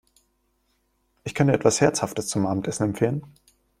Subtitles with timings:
[1.25, 3.21] Ich kann dir etwas Herzhaftes zum Abendessen empfehlen!